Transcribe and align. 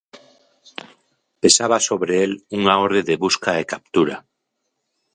Pesaba 1.41 1.77
sobre 1.87 2.15
el 2.27 2.31
unha 2.57 2.73
orde 2.85 3.01
de 3.09 3.15
busca 3.23 3.51
e 3.61 3.63
captura. 3.73 4.17